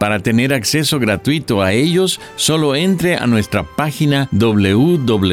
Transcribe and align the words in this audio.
Para 0.00 0.18
tener 0.20 0.54
acceso 0.54 0.98
gratuito 0.98 1.60
a 1.60 1.74
ellos, 1.74 2.20
solo 2.36 2.74
entre 2.74 3.16
a 3.16 3.26
nuestra 3.26 3.64
página 3.64 4.30
www.lavoz.org. 4.32 5.24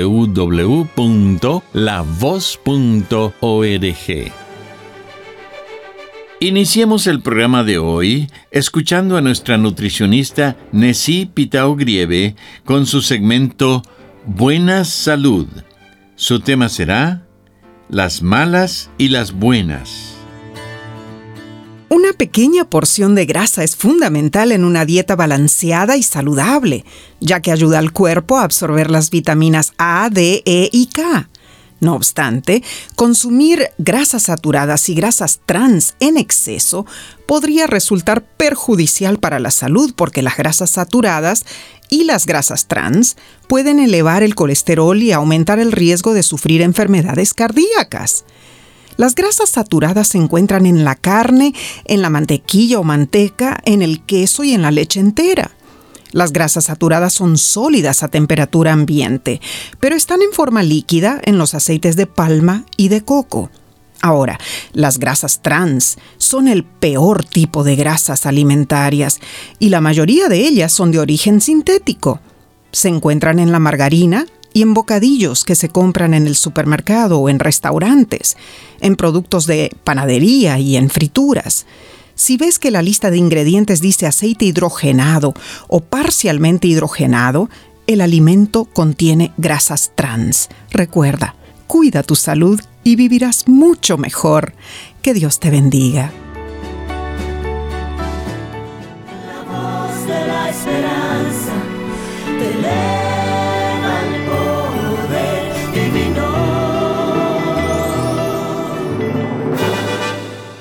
Iniciemos 6.42 7.08
el 7.08 7.22
programa 7.22 7.64
de 7.64 7.78
hoy 7.78 8.30
escuchando 8.52 9.16
a 9.16 9.22
nuestra 9.22 9.58
nutricionista 9.58 10.58
Nessie 10.74 11.28
Pitao 11.28 11.78
Grieve 11.78 12.36
con 12.66 12.86
su 12.86 13.02
segmento 13.02 13.84
Buena 14.26 14.84
Salud. 14.84 15.48
Su 16.18 16.42
tema 16.42 16.68
será 16.68 17.26
Las 17.88 18.22
malas 18.22 18.92
y 18.98 19.08
las 19.08 19.32
buenas. 19.32 20.17
Una 21.90 22.12
pequeña 22.12 22.70
porción 22.70 23.16
de 23.16 23.26
grasa 23.26 23.64
es 23.64 23.78
fundamental 23.78 24.52
en 24.52 24.66
una 24.66 24.84
dieta 24.84 25.16
balanceada 25.16 25.96
y 25.96 26.04
saludable, 26.04 26.84
ya 27.22 27.42
que 27.42 27.52
ayuda 27.52 27.80
al 27.80 27.94
cuerpo 27.94 28.38
a 28.38 28.44
absorber 28.44 28.92
las 28.92 29.10
vitaminas 29.10 29.72
A, 29.78 30.10
D, 30.12 30.44
E 30.46 30.70
y 30.74 30.88
K. 30.88 31.30
No 31.80 31.94
obstante, 31.94 32.62
consumir 32.96 33.70
grasas 33.78 34.24
saturadas 34.24 34.90
y 34.90 34.96
grasas 34.96 35.40
trans 35.46 35.96
en 36.02 36.18
exceso 36.18 36.86
podría 37.26 37.68
resultar 37.68 38.24
perjudicial 38.24 39.20
para 39.20 39.40
la 39.40 39.52
salud 39.52 39.94
porque 39.96 40.24
las 40.24 40.36
grasas 40.36 40.72
saturadas 40.72 41.46
y 41.90 42.04
las 42.04 42.26
grasas 42.26 42.68
trans 42.68 43.16
pueden 43.48 43.80
elevar 43.80 44.24
el 44.24 44.36
colesterol 44.36 45.02
y 45.02 45.14
aumentar 45.14 45.60
el 45.60 45.72
riesgo 45.72 46.14
de 46.14 46.24
sufrir 46.24 46.62
enfermedades 46.62 47.34
cardíacas. 47.34 48.26
Las 48.98 49.14
grasas 49.14 49.50
saturadas 49.50 50.10
se 50.10 50.18
encuentran 50.18 50.66
en 50.66 50.84
la 50.84 50.96
carne, 50.96 51.54
en 51.86 52.02
la 52.02 52.10
mantequilla 52.10 52.80
o 52.80 52.84
manteca, 52.84 53.62
en 53.64 53.82
el 53.82 54.02
queso 54.02 54.44
y 54.44 54.54
en 54.54 54.64
la 54.64 54.72
leche 54.72 55.00
entera. 55.00 55.52
Las 56.12 56.34
grasas 56.34 56.66
saturadas 56.66 57.14
son 57.14 57.38
sólidas 57.38 58.02
a 58.02 58.08
temperatura 58.08 58.74
ambiente, 58.74 59.40
pero 59.80 59.96
están 59.96 60.22
en 60.22 60.32
forma 60.32 60.64
líquida 60.64 61.22
en 61.24 61.38
los 61.38 61.54
aceites 61.54 61.96
de 61.96 62.08
palma 62.08 62.66
y 62.76 62.88
de 62.88 63.04
coco. 63.04 63.52
Ahora, 64.02 64.40
las 64.74 65.00
grasas 65.00 65.42
trans 65.42 65.98
son 66.18 66.48
el 66.48 66.64
peor 66.64 67.24
tipo 67.24 67.64
de 67.64 67.76
grasas 67.76 68.26
alimentarias 68.26 69.20
y 69.60 69.70
la 69.70 69.82
mayoría 69.82 70.28
de 70.28 70.40
ellas 70.40 70.72
son 70.72 70.92
de 70.92 71.00
origen 71.00 71.42
sintético. 71.42 72.20
Se 72.72 72.90
encuentran 72.90 73.40
en 73.40 73.52
la 73.52 73.60
margarina, 73.60 74.26
y 74.58 74.64
en 74.64 74.74
bocadillos 74.74 75.44
que 75.44 75.54
se 75.54 75.70
compran 75.70 76.16
en 76.16 76.26
el 76.26 76.36
supermercado 76.36 77.20
o 77.20 77.30
en 77.30 77.38
restaurantes, 77.38 78.38
en 78.82 78.96
productos 78.96 79.46
de 79.46 79.72
panadería 79.84 80.58
y 80.58 80.78
en 80.78 80.90
frituras. 80.90 81.68
Si 82.16 82.38
ves 82.38 82.58
que 82.58 82.72
la 82.72 82.82
lista 82.82 83.12
de 83.12 83.20
ingredientes 83.20 83.82
dice 83.82 84.08
aceite 84.08 84.46
hidrogenado 84.46 85.36
o 85.68 85.82
parcialmente 85.82 86.68
hidrogenado, 86.68 87.52
el 87.86 88.02
alimento 88.02 88.66
contiene 88.66 89.32
grasas 89.38 89.92
trans. 89.94 90.50
Recuerda, 90.72 91.36
cuida 91.68 92.02
tu 92.02 92.16
salud 92.16 92.60
y 92.84 92.96
vivirás 92.96 93.48
mucho 93.48 94.00
mejor. 94.00 94.54
Que 95.04 95.14
Dios 95.14 95.40
te 95.40 95.52
bendiga. 95.52 96.12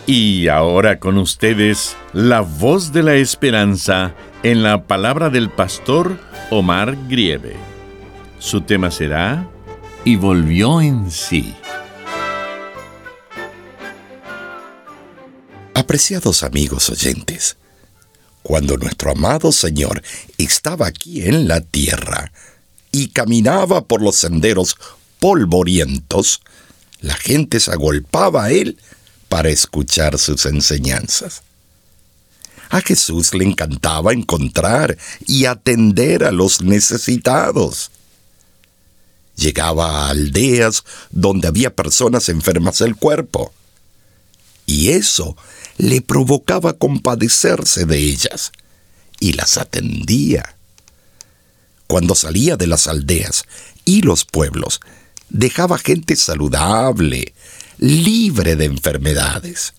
Y 0.06 0.46
ahora 0.46 1.00
con 1.00 1.18
ustedes, 1.18 1.96
la 2.12 2.40
voz 2.40 2.92
de 2.92 3.02
la 3.02 3.16
esperanza 3.16 4.14
en 4.44 4.62
la 4.62 4.84
palabra 4.86 5.30
del 5.30 5.50
pastor 5.50 6.20
Omar 6.52 6.96
Grieve. 7.08 7.56
Su 8.38 8.60
tema 8.60 8.92
será 8.92 9.50
Y 10.04 10.14
volvió 10.14 10.80
en 10.80 11.10
sí. 11.10 11.56
Apreciados 15.74 16.44
amigos 16.44 16.88
oyentes, 16.88 17.56
cuando 18.44 18.76
nuestro 18.76 19.10
amado 19.10 19.50
Señor 19.50 20.04
estaba 20.38 20.86
aquí 20.86 21.26
en 21.26 21.48
la 21.48 21.60
tierra 21.60 22.30
y 22.92 23.08
caminaba 23.08 23.86
por 23.86 24.02
los 24.02 24.14
senderos 24.14 24.76
polvorientos, 25.18 26.42
la 27.00 27.14
gente 27.14 27.58
se 27.58 27.72
agolpaba 27.72 28.44
a 28.44 28.50
él 28.52 28.78
para 29.36 29.50
escuchar 29.50 30.18
sus 30.18 30.46
enseñanzas. 30.46 31.42
A 32.70 32.80
Jesús 32.80 33.34
le 33.34 33.44
encantaba 33.44 34.14
encontrar 34.14 34.96
y 35.26 35.44
atender 35.44 36.24
a 36.24 36.32
los 36.32 36.62
necesitados. 36.62 37.90
Llegaba 39.36 40.06
a 40.06 40.08
aldeas 40.08 40.84
donde 41.10 41.48
había 41.48 41.76
personas 41.76 42.30
enfermas 42.30 42.78
del 42.78 42.96
cuerpo, 42.96 43.52
y 44.64 44.92
eso 44.92 45.36
le 45.76 46.00
provocaba 46.00 46.72
compadecerse 46.72 47.84
de 47.84 47.98
ellas, 47.98 48.52
y 49.20 49.34
las 49.34 49.58
atendía. 49.58 50.56
Cuando 51.86 52.14
salía 52.14 52.56
de 52.56 52.68
las 52.68 52.86
aldeas 52.86 53.44
y 53.84 54.00
los 54.00 54.24
pueblos, 54.24 54.80
dejaba 55.28 55.76
gente 55.76 56.16
saludable, 56.16 57.34
libre 57.78 58.56
de 58.56 58.64
enfermedades. 58.64 59.74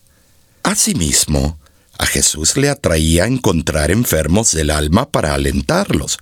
Asimismo, 0.63 1.57
a 1.97 2.05
Jesús 2.05 2.57
le 2.57 2.69
atraía 2.69 3.25
encontrar 3.25 3.89
enfermos 3.91 4.51
del 4.51 4.69
alma 4.69 5.09
para 5.09 5.33
alentarlos, 5.33 6.19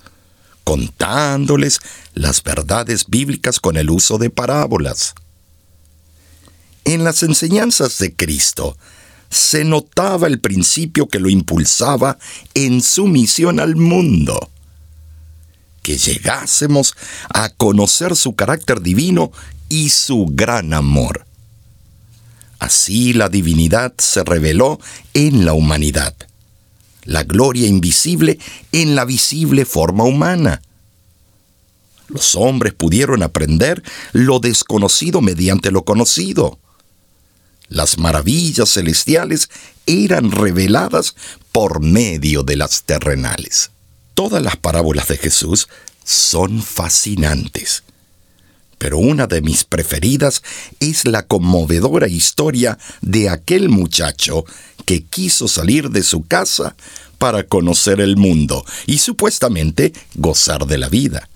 contándoles 0.63 1.79
las 2.13 2.41
verdades 2.43 3.05
bíblicas 3.07 3.59
con 3.59 3.77
el 3.77 3.89
uso 3.89 4.17
de 4.17 4.29
parábolas. 4.29 5.13
En 6.85 7.03
las 7.03 7.23
enseñanzas 7.23 7.97
de 7.97 8.15
Cristo 8.15 8.77
se 9.29 9.65
notaba 9.65 10.27
el 10.27 10.39
principio 10.39 11.07
que 11.07 11.19
lo 11.19 11.29
impulsaba 11.29 12.17
en 12.53 12.81
su 12.81 13.07
misión 13.07 13.59
al 13.59 13.75
mundo, 13.75 14.49
que 15.81 15.97
llegásemos 15.97 16.95
a 17.33 17.49
conocer 17.49 18.15
su 18.15 18.35
carácter 18.35 18.81
divino 18.81 19.31
y 19.67 19.89
su 19.89 20.27
gran 20.29 20.73
amor. 20.73 21.24
Así 22.59 23.13
la 23.13 23.29
divinidad 23.29 23.93
se 23.97 24.23
reveló 24.23 24.79
en 25.13 25.45
la 25.45 25.53
humanidad, 25.53 26.15
la 27.03 27.23
gloria 27.23 27.67
invisible 27.67 28.39
en 28.71 28.95
la 28.95 29.05
visible 29.05 29.65
forma 29.65 30.03
humana. 30.03 30.61
Los 32.07 32.35
hombres 32.35 32.73
pudieron 32.73 33.23
aprender 33.23 33.83
lo 34.13 34.39
desconocido 34.39 35.21
mediante 35.21 35.71
lo 35.71 35.83
conocido. 35.83 36.59
Las 37.67 37.97
maravillas 37.97 38.69
celestiales 38.69 39.49
eran 39.85 40.31
reveladas 40.31 41.15
por 41.51 41.81
medio 41.81 42.43
de 42.43 42.57
las 42.57 42.83
terrenales. 42.83 43.71
Todas 44.13 44.41
las 44.41 44.55
parábolas 44.55 45.07
de 45.07 45.17
Jesús 45.17 45.67
son 46.03 46.61
fascinantes 46.61 47.84
Pero 48.77 48.97
una 48.97 49.27
de 49.27 49.41
mis 49.41 49.63
preferidas 49.63 50.43
es 50.79 51.05
la 51.05 51.23
conmovedora 51.23 52.07
historia 52.07 52.77
de 53.01 53.29
aquel 53.29 53.69
muchacho 53.69 54.45
que 54.85 55.03
quiso 55.03 55.47
salir 55.47 55.89
de 55.89 56.03
su 56.03 56.25
casa 56.25 56.75
para 57.17 57.43
conocer 57.43 58.01
el 58.01 58.17
mundo 58.17 58.65
y 58.85 58.97
supuestamente 58.97 59.93
gozar 60.15 60.65
de 60.65 60.77
la 60.77 60.89
vida. 60.89 61.29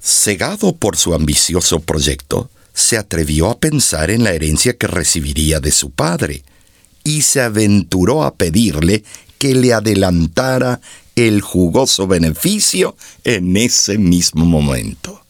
Cegado 0.00 0.76
por 0.76 0.96
su 0.96 1.14
ambicioso 1.14 1.80
proyecto, 1.80 2.50
se 2.74 2.98
atrevió 2.98 3.50
a 3.50 3.58
pensar 3.58 4.10
en 4.10 4.24
la 4.24 4.32
herencia 4.32 4.76
que 4.76 4.86
recibiría 4.86 5.60
de 5.60 5.70
su 5.70 5.90
padre 5.90 6.42
y 7.04 7.22
se 7.22 7.40
aventuró 7.40 8.24
a 8.24 8.34
pedirle 8.34 9.04
que 9.38 9.54
le 9.54 9.72
adelantara 9.72 10.80
el 11.16 11.40
jugoso 11.40 12.06
beneficio 12.06 12.96
en 13.22 13.56
ese 13.56 13.98
mismo 13.98 14.44
momento. 14.44 15.23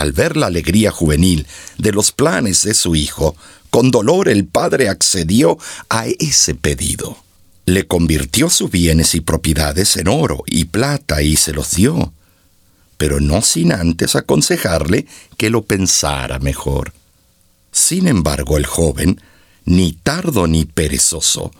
Al 0.00 0.12
ver 0.12 0.38
la 0.38 0.46
alegría 0.46 0.90
juvenil 0.90 1.46
de 1.76 1.92
los 1.92 2.10
planes 2.10 2.62
de 2.62 2.72
su 2.72 2.96
hijo, 2.96 3.36
con 3.68 3.90
dolor 3.90 4.30
el 4.30 4.46
padre 4.46 4.88
accedió 4.88 5.58
a 5.90 6.06
ese 6.06 6.54
pedido. 6.54 7.18
Le 7.66 7.86
convirtió 7.86 8.48
sus 8.48 8.70
bienes 8.70 9.14
y 9.14 9.20
propiedades 9.20 9.98
en 9.98 10.08
oro 10.08 10.42
y 10.46 10.64
plata 10.64 11.20
y 11.20 11.36
se 11.36 11.52
los 11.52 11.72
dio, 11.72 12.14
pero 12.96 13.20
no 13.20 13.42
sin 13.42 13.72
antes 13.72 14.16
aconsejarle 14.16 15.06
que 15.36 15.50
lo 15.50 15.64
pensara 15.66 16.38
mejor. 16.38 16.94
Sin 17.70 18.08
embargo, 18.08 18.56
el 18.56 18.64
joven, 18.64 19.20
ni 19.66 19.92
tardo 19.92 20.46
ni 20.46 20.64
perezoso, 20.64 21.50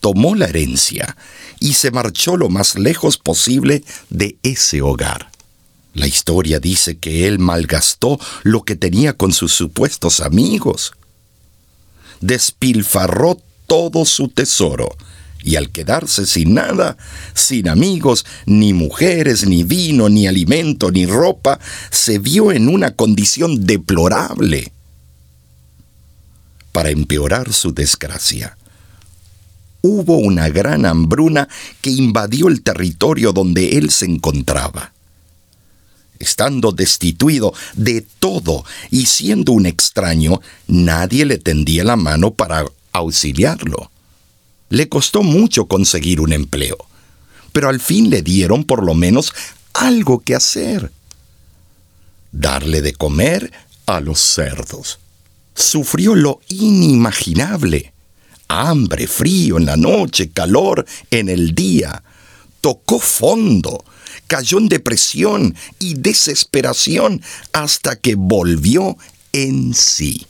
tomó 0.00 0.34
la 0.34 0.46
herencia 0.46 1.16
y 1.60 1.74
se 1.74 1.92
marchó 1.92 2.36
lo 2.36 2.48
más 2.48 2.74
lejos 2.74 3.16
posible 3.16 3.84
de 4.10 4.38
ese 4.42 4.82
hogar. 4.82 5.35
La 5.96 6.06
historia 6.06 6.60
dice 6.60 6.98
que 6.98 7.26
él 7.26 7.38
malgastó 7.38 8.20
lo 8.42 8.64
que 8.64 8.76
tenía 8.76 9.14
con 9.14 9.32
sus 9.32 9.52
supuestos 9.52 10.20
amigos. 10.20 10.92
Despilfarró 12.20 13.38
todo 13.66 14.04
su 14.04 14.28
tesoro 14.28 14.94
y 15.42 15.56
al 15.56 15.70
quedarse 15.70 16.26
sin 16.26 16.52
nada, 16.52 16.98
sin 17.32 17.70
amigos, 17.70 18.26
ni 18.44 18.74
mujeres, 18.74 19.46
ni 19.46 19.64
vino, 19.64 20.10
ni 20.10 20.26
alimento, 20.26 20.90
ni 20.90 21.06
ropa, 21.06 21.58
se 21.90 22.18
vio 22.18 22.52
en 22.52 22.68
una 22.68 22.90
condición 22.90 23.64
deplorable. 23.64 24.70
Para 26.72 26.90
empeorar 26.90 27.54
su 27.54 27.72
desgracia, 27.72 28.58
hubo 29.80 30.18
una 30.18 30.50
gran 30.50 30.84
hambruna 30.84 31.48
que 31.80 31.88
invadió 31.88 32.48
el 32.48 32.60
territorio 32.60 33.32
donde 33.32 33.78
él 33.78 33.90
se 33.90 34.04
encontraba 34.04 34.92
estando 36.18 36.72
destituido 36.72 37.52
de 37.74 38.02
todo 38.18 38.64
y 38.90 39.06
siendo 39.06 39.52
un 39.52 39.66
extraño, 39.66 40.40
nadie 40.66 41.24
le 41.24 41.38
tendía 41.38 41.84
la 41.84 41.96
mano 41.96 42.32
para 42.32 42.64
auxiliarlo. 42.92 43.90
Le 44.68 44.88
costó 44.88 45.22
mucho 45.22 45.66
conseguir 45.66 46.20
un 46.20 46.32
empleo, 46.32 46.76
pero 47.52 47.68
al 47.68 47.80
fin 47.80 48.10
le 48.10 48.22
dieron 48.22 48.64
por 48.64 48.84
lo 48.84 48.94
menos 48.94 49.32
algo 49.74 50.20
que 50.20 50.34
hacer. 50.34 50.90
Darle 52.32 52.82
de 52.82 52.92
comer 52.92 53.52
a 53.86 54.00
los 54.00 54.18
cerdos. 54.20 54.98
Sufrió 55.54 56.14
lo 56.14 56.40
inimaginable. 56.48 57.92
Hambre, 58.48 59.06
frío 59.06 59.56
en 59.58 59.66
la 59.66 59.76
noche, 59.76 60.30
calor 60.30 60.84
en 61.10 61.28
el 61.28 61.54
día. 61.54 62.02
Tocó 62.60 62.98
fondo 62.98 63.84
cayó 64.26 64.58
en 64.58 64.68
depresión 64.68 65.54
y 65.78 65.94
desesperación 65.94 67.22
hasta 67.52 67.96
que 67.96 68.14
volvió 68.14 68.96
en 69.32 69.74
sí. 69.74 70.26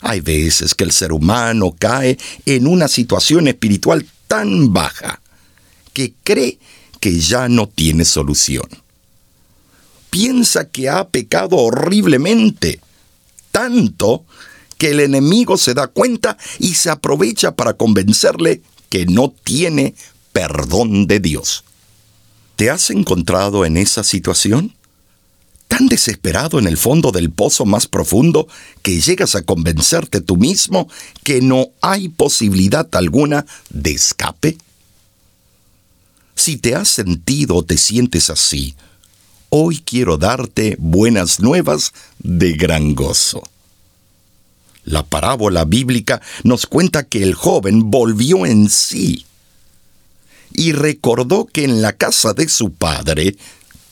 Hay 0.00 0.20
veces 0.20 0.74
que 0.74 0.84
el 0.84 0.92
ser 0.92 1.12
humano 1.12 1.76
cae 1.78 2.18
en 2.44 2.66
una 2.66 2.88
situación 2.88 3.46
espiritual 3.46 4.06
tan 4.26 4.72
baja 4.72 5.20
que 5.92 6.14
cree 6.24 6.58
que 6.98 7.18
ya 7.18 7.48
no 7.48 7.68
tiene 7.68 8.04
solución. 8.04 8.66
Piensa 10.10 10.68
que 10.68 10.88
ha 10.88 11.08
pecado 11.08 11.56
horriblemente, 11.56 12.80
tanto 13.50 14.24
que 14.76 14.90
el 14.90 15.00
enemigo 15.00 15.56
se 15.56 15.74
da 15.74 15.86
cuenta 15.86 16.36
y 16.58 16.74
se 16.74 16.90
aprovecha 16.90 17.54
para 17.54 17.74
convencerle 17.74 18.62
que 18.88 19.06
no 19.06 19.32
tiene 19.44 19.94
perdón 20.32 21.06
de 21.06 21.20
Dios. 21.20 21.64
¿Te 22.62 22.70
has 22.70 22.90
encontrado 22.90 23.64
en 23.64 23.76
esa 23.76 24.04
situación? 24.04 24.72
¿Tan 25.66 25.88
desesperado 25.88 26.60
en 26.60 26.68
el 26.68 26.76
fondo 26.76 27.10
del 27.10 27.32
pozo 27.32 27.64
más 27.64 27.88
profundo 27.88 28.46
que 28.82 29.00
llegas 29.00 29.34
a 29.34 29.42
convencerte 29.42 30.20
tú 30.20 30.36
mismo 30.36 30.88
que 31.24 31.40
no 31.40 31.70
hay 31.80 32.08
posibilidad 32.08 32.86
alguna 32.94 33.46
de 33.68 33.90
escape? 33.90 34.58
Si 36.36 36.56
te 36.56 36.76
has 36.76 36.86
sentido 36.86 37.56
o 37.56 37.64
te 37.64 37.76
sientes 37.76 38.30
así, 38.30 38.76
hoy 39.48 39.82
quiero 39.84 40.16
darte 40.16 40.76
buenas 40.78 41.40
nuevas 41.40 41.92
de 42.20 42.52
gran 42.52 42.94
gozo. 42.94 43.42
La 44.84 45.02
parábola 45.02 45.64
bíblica 45.64 46.22
nos 46.44 46.66
cuenta 46.66 47.02
que 47.02 47.24
el 47.24 47.34
joven 47.34 47.90
volvió 47.90 48.46
en 48.46 48.70
sí 48.70 49.26
y 50.54 50.72
recordó 50.72 51.46
que 51.46 51.64
en 51.64 51.82
la 51.82 51.92
casa 51.92 52.32
de 52.32 52.48
su 52.48 52.72
padre 52.72 53.36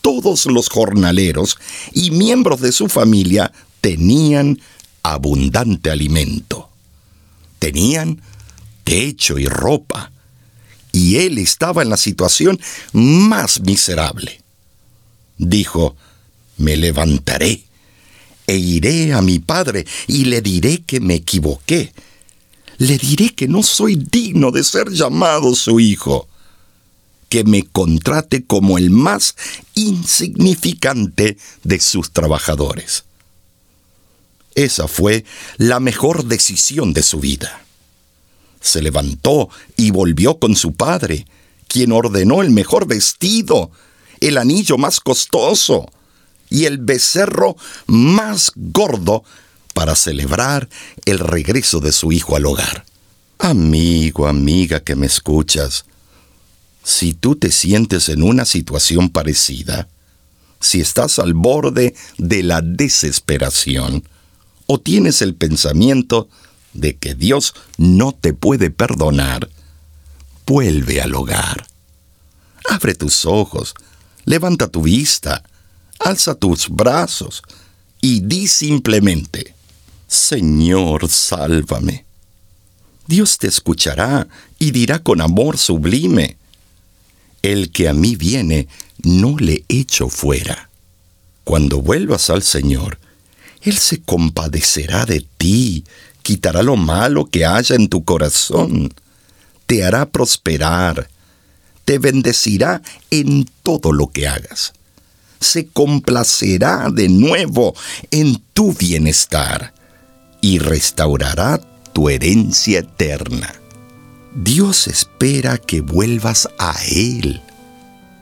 todos 0.01 0.45
los 0.47 0.69
jornaleros 0.69 1.57
y 1.93 2.11
miembros 2.11 2.61
de 2.61 2.71
su 2.71 2.89
familia 2.89 3.51
tenían 3.81 4.59
abundante 5.03 5.91
alimento. 5.91 6.69
Tenían 7.59 8.21
techo 8.83 9.37
y 9.37 9.47
ropa, 9.47 10.11
y 10.91 11.17
él 11.17 11.37
estaba 11.37 11.83
en 11.83 11.89
la 11.89 11.97
situación 11.97 12.59
más 12.91 13.61
miserable. 13.61 14.41
Dijo, 15.37 15.95
me 16.57 16.75
levantaré 16.75 17.63
e 18.47 18.57
iré 18.57 19.13
a 19.13 19.21
mi 19.21 19.39
padre 19.39 19.85
y 20.07 20.25
le 20.25 20.41
diré 20.41 20.81
que 20.81 20.99
me 20.99 21.15
equivoqué. 21.15 21.93
Le 22.77 22.97
diré 22.97 23.29
que 23.29 23.47
no 23.47 23.63
soy 23.63 23.95
digno 23.95 24.51
de 24.51 24.63
ser 24.63 24.89
llamado 24.89 25.55
su 25.55 25.79
hijo 25.79 26.27
que 27.31 27.45
me 27.45 27.63
contrate 27.63 28.43
como 28.43 28.77
el 28.77 28.89
más 28.89 29.37
insignificante 29.73 31.37
de 31.63 31.79
sus 31.79 32.11
trabajadores. 32.11 33.05
Esa 34.53 34.89
fue 34.89 35.23
la 35.55 35.79
mejor 35.79 36.25
decisión 36.25 36.91
de 36.91 37.03
su 37.03 37.21
vida. 37.21 37.63
Se 38.59 38.81
levantó 38.81 39.47
y 39.77 39.91
volvió 39.91 40.39
con 40.39 40.57
su 40.57 40.73
padre, 40.73 41.25
quien 41.69 41.93
ordenó 41.93 42.41
el 42.41 42.51
mejor 42.51 42.85
vestido, 42.85 43.71
el 44.19 44.37
anillo 44.37 44.77
más 44.77 44.99
costoso 44.99 45.89
y 46.49 46.65
el 46.65 46.79
becerro 46.79 47.55
más 47.87 48.51
gordo 48.55 49.23
para 49.73 49.95
celebrar 49.95 50.67
el 51.05 51.19
regreso 51.19 51.79
de 51.79 51.93
su 51.93 52.11
hijo 52.11 52.35
al 52.35 52.45
hogar. 52.45 52.83
Amigo, 53.39 54.27
amiga 54.27 54.81
que 54.81 54.97
me 54.97 55.05
escuchas, 55.05 55.85
si 56.83 57.13
tú 57.13 57.35
te 57.35 57.51
sientes 57.51 58.09
en 58.09 58.23
una 58.23 58.45
situación 58.45 59.09
parecida, 59.09 59.87
si 60.59 60.79
estás 60.81 61.19
al 61.19 61.33
borde 61.33 61.95
de 62.17 62.43
la 62.43 62.61
desesperación, 62.61 64.07
o 64.67 64.79
tienes 64.79 65.21
el 65.21 65.35
pensamiento 65.35 66.29
de 66.73 66.95
que 66.97 67.15
Dios 67.15 67.53
no 67.77 68.13
te 68.13 68.33
puede 68.33 68.71
perdonar, 68.71 69.49
vuelve 70.45 71.01
al 71.01 71.15
hogar. 71.15 71.67
Abre 72.69 72.95
tus 72.95 73.25
ojos, 73.25 73.73
levanta 74.25 74.67
tu 74.67 74.83
vista, 74.83 75.43
alza 75.99 76.35
tus 76.35 76.69
brazos 76.69 77.41
y 78.01 78.21
di 78.21 78.47
simplemente, 78.47 79.55
Señor, 80.07 81.09
sálvame. 81.09 82.05
Dios 83.07 83.37
te 83.37 83.47
escuchará 83.47 84.27
y 84.59 84.71
dirá 84.71 84.99
con 84.99 85.21
amor 85.21 85.57
sublime, 85.57 86.37
el 87.41 87.71
que 87.71 87.89
a 87.89 87.93
mí 87.93 88.15
viene, 88.15 88.67
no 89.03 89.37
le 89.37 89.63
echo 89.67 90.09
fuera. 90.09 90.69
Cuando 91.43 91.81
vuelvas 91.81 92.29
al 92.29 92.43
Señor, 92.43 92.99
Él 93.61 93.77
se 93.77 94.01
compadecerá 94.01 95.05
de 95.05 95.25
ti, 95.37 95.83
quitará 96.21 96.63
lo 96.63 96.75
malo 96.75 97.25
que 97.25 97.45
haya 97.45 97.75
en 97.75 97.89
tu 97.89 98.03
corazón, 98.03 98.93
te 99.65 99.83
hará 99.83 100.05
prosperar, 100.05 101.09
te 101.85 101.97
bendecirá 101.97 102.81
en 103.09 103.49
todo 103.63 103.91
lo 103.91 104.07
que 104.07 104.27
hagas, 104.27 104.73
se 105.39 105.67
complacerá 105.67 106.89
de 106.91 107.09
nuevo 107.09 107.75
en 108.11 108.41
tu 108.53 108.73
bienestar 108.73 109.73
y 110.41 110.59
restaurará 110.59 111.59
tu 111.93 112.09
herencia 112.09 112.79
eterna. 112.79 113.60
Dios 114.35 114.87
espera 114.87 115.57
que 115.57 115.81
vuelvas 115.81 116.47
a 116.57 116.75
Él. 116.89 117.41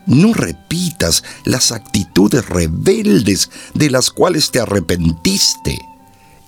no 0.06 0.32
repitas 0.32 1.22
las 1.44 1.70
actitudes 1.70 2.48
rebeldes 2.48 3.48
de 3.74 3.90
las 3.90 4.10
cuales 4.10 4.50
te 4.50 4.58
arrepentiste 4.58 5.78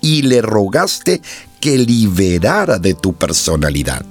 y 0.01 0.23
le 0.23 0.43
rogaste 0.43 1.23
que 1.61 1.79
liberara 1.79 2.79
de 2.79 2.95
tu 2.95 3.13
personalidad. 3.13 4.05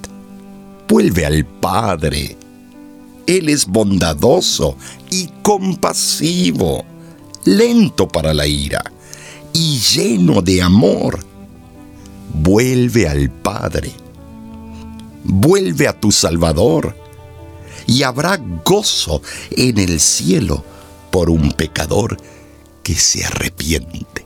Vuelve 0.87 1.25
al 1.25 1.45
Padre. 1.45 2.37
Él 3.27 3.49
es 3.49 3.65
bondadoso 3.65 4.77
y 5.09 5.27
compasivo, 5.41 6.85
lento 7.43 8.07
para 8.07 8.33
la 8.33 8.47
ira 8.47 8.83
y 9.51 9.79
lleno 9.79 10.41
de 10.41 10.61
amor. 10.61 11.25
Vuelve 12.33 13.07
al 13.09 13.29
Padre. 13.29 13.91
Vuelve 15.23 15.87
a 15.87 15.99
tu 15.99 16.11
Salvador 16.11 16.95
y 17.87 18.03
habrá 18.03 18.37
gozo 18.65 19.21
en 19.51 19.77
el 19.77 19.99
cielo 19.99 20.63
por 21.11 21.29
un 21.29 21.51
pecador 21.51 22.17
que 22.83 22.95
se 22.95 23.25
arrepiente. 23.25 24.25